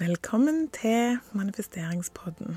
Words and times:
Velkommen 0.00 0.68
til 0.68 1.18
manifesteringspodden. 1.32 2.56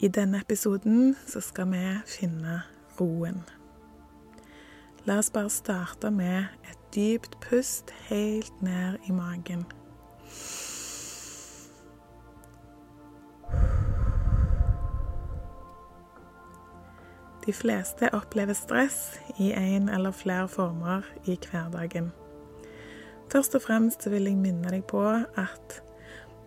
I 0.00 0.08
denne 0.08 0.40
episoden 0.40 1.16
så 1.26 1.40
skal 1.40 1.70
vi 1.70 1.82
finne 2.06 2.62
roen. 3.00 3.44
La 5.04 5.18
oss 5.18 5.30
bare 5.30 5.50
starte 5.50 6.10
med 6.10 6.44
et 6.70 6.78
dypt 6.94 7.36
pust 7.40 7.94
helt 8.08 8.62
ned 8.62 8.98
i 9.06 9.12
magen. 9.12 9.62
De 17.46 17.52
fleste 17.52 18.10
opplever 18.12 18.58
stress 18.58 19.20
i 19.38 19.52
en 19.52 19.88
eller 19.88 20.10
flere 20.10 20.48
former 20.48 21.06
i 21.24 21.38
hverdagen. 21.50 22.10
Først 23.30 23.54
og 23.54 23.62
fremst 23.62 24.08
vil 24.10 24.26
jeg 24.26 24.38
minne 24.38 24.72
deg 24.72 24.82
på 24.90 25.04
at 25.06 25.76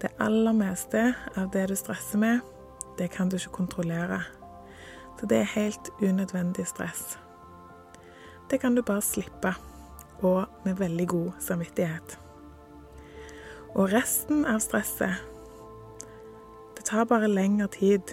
det 0.02 0.10
aller 0.20 0.52
meste 0.52 1.14
av 1.40 1.48
det 1.54 1.70
du 1.72 1.78
stresser 1.80 2.20
med, 2.20 2.41
det 3.00 3.08
kan 3.14 3.30
du 3.32 3.38
ikke 3.38 3.55
kontrollere. 3.62 4.20
Så 5.20 5.30
det 5.32 5.38
er 5.40 5.54
helt 5.54 5.90
unødvendig 6.04 6.66
stress. 6.68 7.18
Det 8.52 8.60
kan 8.60 8.76
du 8.76 8.82
bare 8.84 9.02
slippe, 9.02 9.54
og 10.20 10.46
med 10.66 10.76
veldig 10.76 11.08
god 11.08 11.32
samvittighet. 11.40 12.20
Og 13.74 13.94
resten 13.94 14.46
av 14.46 14.60
stresset 14.60 15.30
Det 16.76 16.84
tar 16.86 17.05
bare 17.08 17.32
lengre 17.32 17.68
tid 17.72 18.12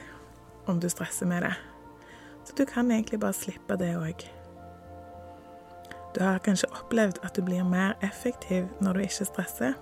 om 0.66 0.78
du 0.80 0.88
stresser 0.88 1.26
med 1.26 1.42
det. 1.42 1.54
Så 2.44 2.54
du 2.54 2.64
kan 2.64 2.90
egentlig 2.90 3.20
bare 3.20 3.34
slippe 3.34 3.76
det 3.76 3.96
òg. 3.98 4.39
Du 6.14 6.22
har 6.24 6.38
kanskje 6.42 6.70
opplevd 6.74 7.20
at 7.22 7.36
du 7.36 7.42
blir 7.46 7.64
mer 7.64 7.94
effektiv 8.02 8.66
når 8.80 8.92
du 8.92 9.00
ikke 9.00 9.24
stresser. 9.24 9.74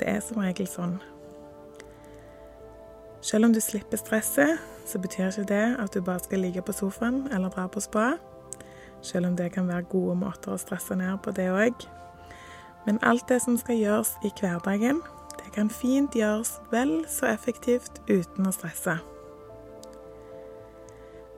Det 0.00 0.08
er 0.08 0.20
som 0.24 0.40
regel 0.40 0.66
sånn. 0.66 0.96
Selv 3.22 3.46
om 3.46 3.52
du 3.54 3.60
slipper 3.60 4.00
stresset, 4.00 4.58
så 4.86 4.98
betyr 4.98 5.28
ikke 5.28 5.48
det 5.52 5.64
at 5.78 5.94
du 5.94 6.00
bare 6.02 6.24
skal 6.24 6.42
ligge 6.42 6.62
på 6.62 6.74
sofaen 6.74 7.28
eller 7.30 7.52
dra 7.54 7.68
på 7.70 7.80
spa. 7.80 8.14
Selv 9.02 9.26
om 9.26 9.36
det 9.36 9.52
kan 9.52 9.68
være 9.68 9.86
gode 9.92 10.16
måter 10.18 10.54
å 10.54 10.58
stresse 10.58 10.96
ned 10.98 11.20
på, 11.22 11.30
det 11.30 11.50
òg. 11.52 11.86
Men 12.86 12.98
alt 13.02 13.28
det 13.28 13.42
som 13.44 13.58
skal 13.58 13.78
gjøres 13.78 14.16
i 14.26 14.32
hverdagen, 14.40 15.02
det 15.38 15.52
kan 15.54 15.70
fint 15.70 16.14
gjøres 16.18 16.56
vel 16.72 17.04
så 17.10 17.28
effektivt 17.30 18.00
uten 18.08 18.48
å 18.48 18.54
stresse. 18.54 18.96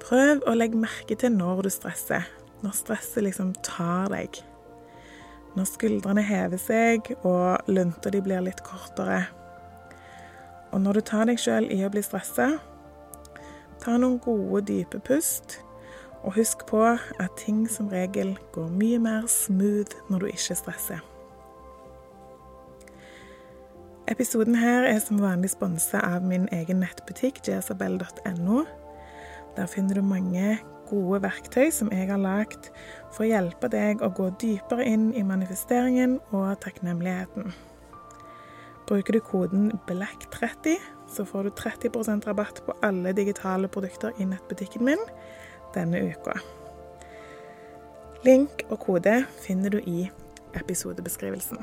Prøv 0.05 0.45
å 0.49 0.57
legge 0.57 0.81
merke 0.81 1.17
til 1.21 1.33
når 1.33 1.65
du 1.67 1.71
stresser, 1.73 2.25
når 2.65 2.77
stresset 2.79 3.27
liksom 3.27 3.53
tar 3.65 4.09
deg. 4.13 4.41
Når 5.55 5.69
skuldrene 5.71 6.25
hever 6.25 6.59
seg 6.59 7.13
og 7.23 7.69
lunta 7.71 8.11
di 8.11 8.23
blir 8.25 8.43
litt 8.43 8.65
kortere. 8.67 9.27
Og 10.75 10.81
når 10.83 10.99
du 10.99 11.05
tar 11.07 11.29
deg 11.31 11.39
sjøl 11.39 11.69
i 11.71 11.85
å 11.87 11.93
bli 11.93 12.03
stressa, 12.03 12.57
ta 13.85 13.99
noen 14.01 14.19
gode, 14.25 14.65
dype 14.73 14.99
pust. 15.05 15.61
Og 16.25 16.39
husk 16.39 16.65
på 16.67 16.81
at 16.89 17.35
ting 17.37 17.67
som 17.69 17.91
regel 17.93 18.33
går 18.55 18.71
mye 18.73 18.99
mer 18.99 19.27
smooth 19.29 19.93
når 20.09 20.25
du 20.25 20.31
ikke 20.33 20.57
stresser. 20.57 21.03
Episoden 24.09 24.57
her 24.57 24.85
er 24.89 24.99
som 25.01 25.21
vanlig 25.21 25.53
sponsa 25.55 26.01
av 26.05 26.25
min 26.29 26.49
egen 26.53 26.83
nettbutikk 26.83 27.43
jasabell.no. 27.49 28.65
Der 29.55 29.69
finner 29.71 30.01
du 30.01 30.03
mange 30.05 30.59
gode 30.89 31.21
verktøy 31.25 31.71
som 31.75 31.91
jeg 31.93 32.09
har 32.11 32.21
lagd 32.21 32.71
for 33.15 33.25
å 33.25 33.31
hjelpe 33.31 33.71
deg 33.73 34.03
å 34.05 34.11
gå 34.15 34.31
dypere 34.43 34.87
inn 34.89 35.13
i 35.17 35.25
manifesteringen 35.27 36.19
og 36.35 36.59
takknemligheten. 36.65 37.55
Bruker 38.85 39.17
du 39.17 39.21
koden 39.25 39.71
BLACK30, 39.89 40.77
så 41.09 41.25
får 41.25 41.47
du 41.47 41.55
30% 41.57 42.27
rabatt 42.29 42.61
på 42.67 42.75
alle 42.85 43.15
digitale 43.17 43.69
produkter 43.69 44.13
i 44.21 44.27
nettbutikken 44.29 44.85
min 44.85 45.01
denne 45.77 46.03
uka. 46.11 46.37
Link 48.25 48.67
og 48.71 48.79
kode 48.85 49.23
finner 49.41 49.73
du 49.73 49.81
i 49.85 50.05
episodebeskrivelsen. 50.57 51.59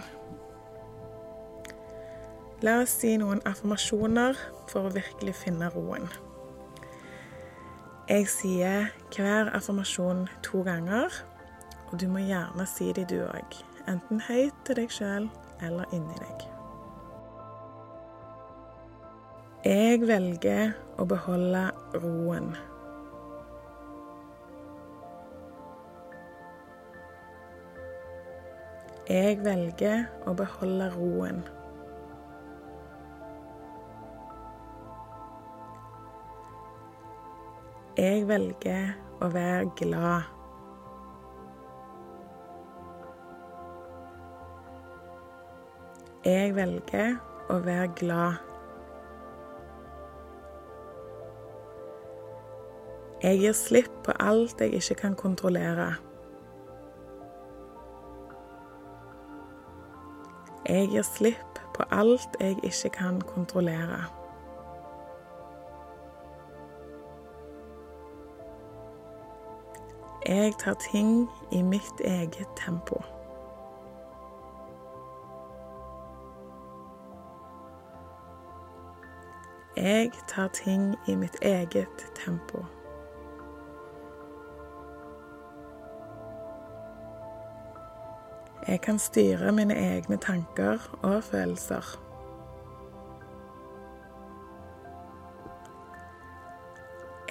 La 2.62 2.76
oss 2.84 2.94
si 3.02 3.16
noen 3.18 3.42
affirmasjoner 3.50 4.38
for 4.70 4.86
å 4.86 4.94
virkelig 4.94 5.34
finne 5.40 5.72
roen. 5.74 6.06
Jeg 8.10 8.28
sier 8.28 8.88
hver 9.14 9.52
affirmasjon 9.54 10.26
to 10.44 10.64
ganger, 10.66 11.14
og 11.92 12.00
du 12.02 12.08
må 12.10 12.24
gjerne 12.26 12.66
si 12.66 12.90
det 12.98 13.06
du 13.12 13.20
òg. 13.22 13.60
Enten 13.90 14.22
høyt 14.26 14.58
til 14.66 14.80
deg 14.80 14.90
sjøl 14.94 15.30
eller 15.62 15.94
inni 15.94 16.18
deg. 16.18 16.48
Jeg 19.62 20.02
velger 20.10 20.74
å 20.98 21.06
beholde 21.06 21.68
roen. 22.02 22.56
Jeg 29.12 29.38
velger 29.46 30.08
å 30.26 30.34
beholde 30.34 30.90
roen. 30.98 31.44
Jeg 37.98 38.24
velger 38.28 38.94
å 39.20 39.28
være 39.28 39.66
glad. 39.76 40.22
Jeg 46.24 46.54
velger 46.56 47.18
å 47.52 47.58
være 47.66 47.90
glad. 48.00 48.40
Jeg 53.24 53.42
gir 53.44 53.60
slipp 53.60 53.92
på 54.08 54.16
alt 54.24 54.64
jeg 54.64 54.80
ikke 54.80 54.96
kan 55.04 55.20
kontrollere. 55.20 55.90
Jeg 60.70 60.88
gir 60.96 61.04
slipp 61.04 61.62
på 61.76 61.92
alt 61.92 62.40
jeg 62.40 62.56
ikke 62.64 62.96
kan 63.02 63.22
kontrollere. 63.28 64.21
Jeg 70.32 70.54
tar 70.60 70.74
ting 70.74 71.30
i 71.52 71.62
mitt 71.62 72.02
eget 72.04 72.48
tempo. 72.56 73.02
Jeg 79.76 80.12
tar 80.28 80.48
ting 80.48 80.96
i 81.08 81.16
mitt 81.16 81.36
eget 81.42 82.12
tempo. 82.26 82.66
Jeg 88.68 88.82
kan 88.82 89.00
styre 89.00 89.52
mine 89.52 89.76
egne 89.76 90.18
tanker 90.18 91.00
og 91.04 91.24
følelser. 91.24 92.11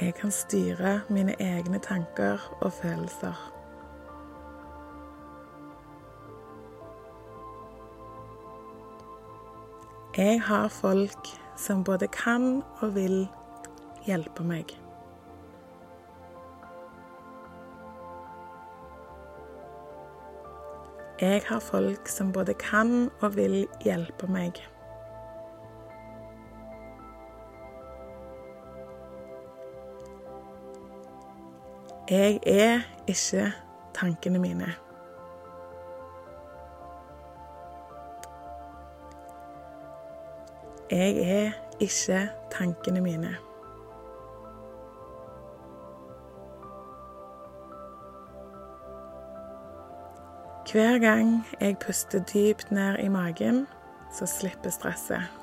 Jeg 0.00 0.14
kan 0.14 0.30
styre 0.30 1.00
mine 1.08 1.34
egne 1.40 1.78
tanker 1.78 2.56
og 2.60 2.72
følelser. 2.72 3.52
Jeg 10.16 10.42
har 10.42 10.68
folk 10.68 11.28
som 11.56 11.84
både 11.84 12.08
kan 12.08 12.62
og 12.80 12.94
vil 12.94 13.28
hjelpe 14.06 14.42
meg. 14.44 14.72
Jeg 21.20 21.42
har 21.46 21.60
folk 21.60 22.08
som 22.08 22.32
både 22.32 22.54
kan 22.54 23.10
og 23.20 23.36
vil 23.36 23.66
hjelpe 23.84 24.26
meg. 24.26 24.64
Jeg 32.10 32.40
er 32.46 32.80
ikke 33.06 33.52
tankene 33.94 34.38
mine. 34.38 34.72
Jeg 40.90 41.16
er 41.18 41.50
ikke 41.80 42.30
tankene 42.50 43.00
mine. 43.00 43.36
Hver 50.72 50.98
gang 50.98 51.46
jeg 51.60 51.78
puster 51.78 52.18
dypt 52.18 52.70
ned 52.70 52.98
i 52.98 53.08
magen, 53.08 53.66
så 54.12 54.26
slipper 54.26 54.70
stresset. 54.70 55.39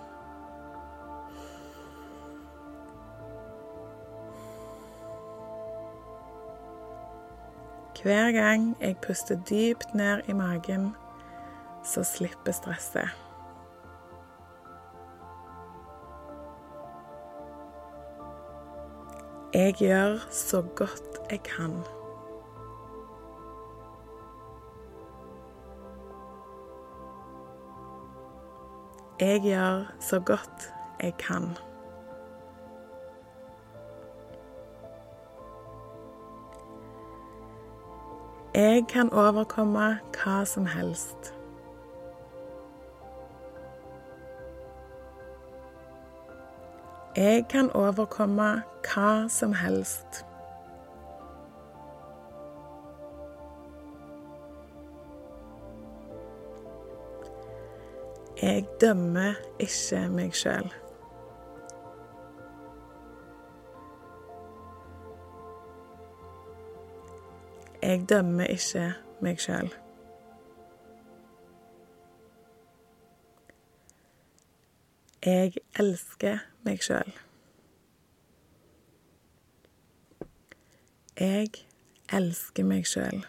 Hver 8.03 8.31
gang 8.31 8.77
jeg 8.81 8.97
puster 8.97 9.35
dypt 9.49 9.93
ned 9.93 10.21
i 10.27 10.33
magen, 10.33 10.95
så 11.83 12.03
slipper 12.03 12.51
stresset. 12.51 13.09
Jeg 19.53 19.73
gjør 19.73 20.27
så 20.31 20.61
godt 20.75 21.31
jeg 21.31 21.39
kan. 21.43 21.71
Jeg 29.19 29.41
gjør 29.41 29.93
så 29.99 30.19
godt 30.19 30.73
jeg 31.01 31.13
kan. 31.17 31.57
Jeg 38.57 38.87
kan 38.89 39.13
overkomme 39.13 39.99
hva 40.17 40.45
som 40.45 40.65
helst. 40.65 41.33
Jeg 47.17 47.45
kan 47.49 47.69
overkomme 47.71 48.47
hva 48.87 49.29
som 49.29 49.53
helst. 49.53 50.25
Jeg 58.41 58.65
dømmer 58.81 59.37
ikke 59.59 60.09
meg 60.09 60.33
sjøl. 60.33 60.86
Jeg 67.87 68.09
dømmer 68.09 68.43
ikke 68.43 68.93
meg 69.21 69.39
sjøl. 69.39 69.69
Jeg 75.25 75.53
elsker 75.79 76.37
meg 76.67 76.83
sjøl. 76.83 77.13
Jeg 81.19 81.63
elsker 82.11 82.67
meg 82.67 82.83
sjøl. 82.91 83.23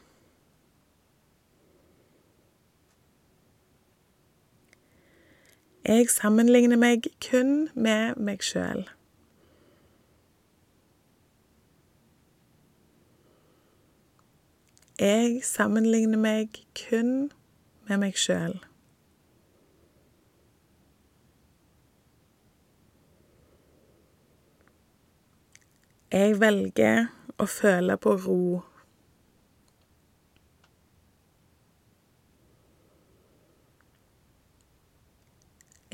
Jeg 5.87 6.11
sammenligner 6.11 6.77
meg 6.77 7.07
kun 7.31 7.69
med 7.79 8.19
meg 8.19 8.43
sjøl. 8.43 8.89
Jeg 14.99 15.45
sammenligner 15.47 16.19
meg 16.19 16.57
kun 16.75 17.29
med 17.87 18.01
meg 18.03 18.17
sjøl. 18.19 18.57
Jeg 26.11 26.35
velger 26.41 27.07
å 27.39 27.47
føle 27.47 27.95
på 28.03 28.17
ro. 28.25 28.41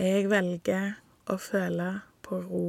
Jeg 0.01 0.33
velger 0.33 0.97
å 1.29 1.37
føle 1.51 1.93
på 2.25 2.41
ro. 2.49 2.67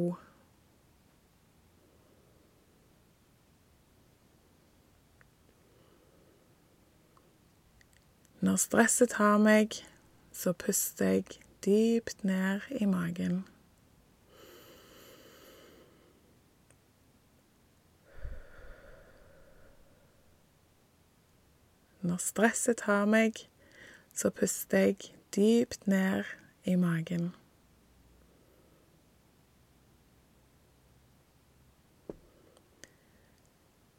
Når 8.45 8.55
stresset 8.61 9.09
tar 9.09 9.39
meg, 9.41 9.73
så 10.29 10.51
puster 10.53 11.05
jeg 11.05 11.23
dypt 11.65 12.19
ned 12.23 12.61
i 12.77 12.85
magen. 12.85 13.39
Når 22.05 22.21
stresset 22.21 22.83
tar 22.83 23.09
meg, 23.09 23.41
så 24.13 24.29
puster 24.29 24.77
jeg 24.77 25.09
dypt 25.33 25.87
ned 25.89 26.29
i 26.69 26.75
magen. 26.75 27.31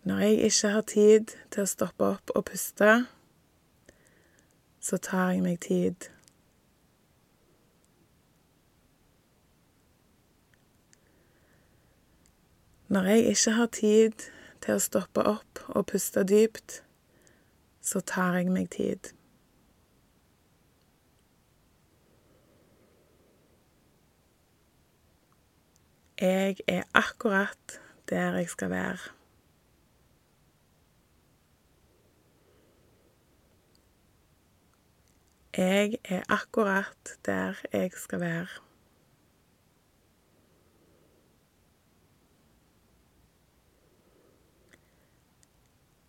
Når 0.06 0.18
jeg 0.18 0.38
ikke 0.38 0.74
har 0.78 0.88
tid 0.94 1.36
til 1.50 1.66
å 1.66 1.70
stoppe 1.74 2.14
opp 2.14 2.36
og 2.38 2.46
puste, 2.52 2.94
så 4.86 4.96
tar 5.02 5.32
jeg 5.34 5.42
meg 5.42 5.58
tid. 5.64 6.04
Når 12.88 13.08
jeg 13.10 13.24
ikke 13.32 13.54
har 13.56 13.66
tid 13.74 14.26
til 14.62 14.76
å 14.76 14.84
stoppe 14.84 15.24
opp 15.26 15.62
og 15.74 15.88
puste 15.90 16.22
dypt, 16.22 16.84
så 17.82 17.98
tar 17.98 18.38
jeg 18.38 18.52
meg 18.54 18.70
tid. 18.76 19.10
Jeg 26.22 26.62
er 26.70 26.86
akkurat 26.94 27.80
der 28.06 28.38
jeg 28.38 28.54
skal 28.54 28.70
være. 28.70 29.10
Jeg 35.56 35.98
er 36.04 36.22
akkurat 36.28 37.18
der 37.26 37.54
jeg 37.72 37.92
skal 37.92 38.20
være. 38.20 38.46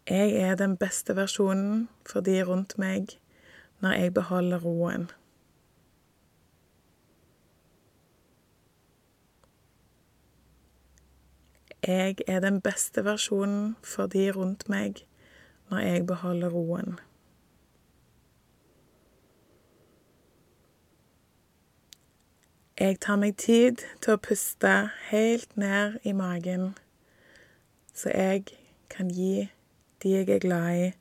Jeg 0.09 0.31
er 0.31 0.55
den 0.55 0.77
beste 0.77 1.15
versjonen 1.15 1.89
for 2.09 2.19
de 2.19 2.43
rundt 2.43 2.77
meg 2.77 3.07
når 3.79 3.91
jeg 3.91 4.13
beholder 4.13 4.59
roen. 4.59 5.09
Jeg 11.87 12.15
er 12.27 12.39
den 12.39 12.61
beste 12.61 13.05
versjonen 13.05 13.75
for 13.83 14.07
de 14.07 14.31
rundt 14.31 14.69
meg 14.69 15.07
når 15.69 15.77
jeg 15.77 16.07
beholder 16.07 16.49
roen. 16.49 16.99
Jeg 22.79 22.99
tar 22.99 23.15
meg 23.17 23.39
tid 23.41 23.79
til 24.05 24.13
å 24.13 24.19
puste 24.21 24.71
helt 25.09 25.55
ned 25.57 25.95
i 26.05 26.11
magen, 26.13 26.75
så 27.89 28.11
jeg 28.13 28.43
kan 28.93 29.09
gi 29.09 29.47
de 30.03 30.11
jeg 30.11 30.29
er 30.29 30.43
glad 30.43 30.81
i, 30.83 30.91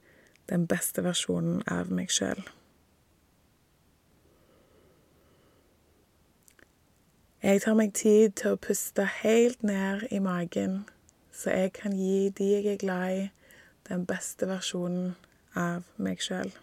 den 0.48 0.64
beste 0.66 1.04
versjonen 1.04 1.60
av 1.68 1.92
meg 1.92 2.08
sjøl. 2.08 2.40
Jeg 7.44 7.60
tar 7.66 7.76
meg 7.76 7.92
tid 7.92 8.38
til 8.40 8.56
å 8.56 8.62
puste 8.68 9.04
helt 9.20 9.60
ned 9.60 10.08
i 10.08 10.22
magen, 10.24 10.86
så 11.28 11.58
jeg 11.58 11.76
kan 11.76 11.92
gi 11.92 12.30
de 12.38 12.54
jeg 12.54 12.72
er 12.72 12.80
glad 12.80 13.18
i, 13.18 13.26
den 13.90 14.08
beste 14.08 14.48
versjonen 14.48 15.12
av 15.52 15.84
meg 16.00 16.24
sjøl. 16.24 16.56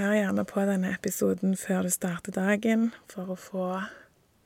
Hør 0.00 0.14
gjerne 0.16 0.46
på 0.48 0.62
denne 0.64 0.94
episoden 0.96 1.50
før 1.60 1.82
du 1.84 1.90
starter 1.92 2.32
dagen, 2.32 2.86
for 3.12 3.34
å 3.34 3.34
få 3.36 3.64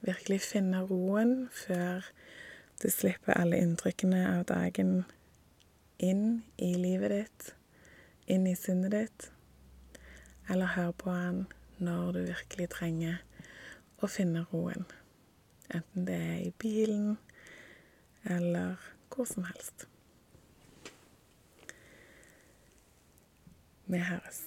virkelig 0.03 0.41
finne 0.43 0.81
roen 0.89 1.45
før 1.55 2.09
du 2.83 2.89
slipper 2.91 3.39
alle 3.39 3.61
inntrykkene 3.63 4.25
av 4.33 4.41
dagen 4.49 5.05
inn 6.03 6.25
i 6.59 6.73
livet 6.75 7.15
ditt, 7.15 7.47
inn 8.27 8.49
i 8.51 8.57
sinnet 8.59 8.97
ditt, 8.97 9.29
eller 10.51 10.75
hør 10.75 10.91
på 11.05 11.15
den 11.15 11.39
når 11.79 12.11
du 12.19 12.21
virkelig 12.33 12.69
trenger 12.75 13.23
å 14.03 14.11
finne 14.11 14.43
roen. 14.51 14.91
Enten 15.71 16.11
det 16.11 16.19
er 16.19 16.43
i 16.49 16.53
bilen 16.67 17.15
eller 18.27 18.91
hvor 19.07 19.31
som 19.31 19.47
helst. 19.47 19.87
Vi 23.87 24.03
høres. 24.03 24.43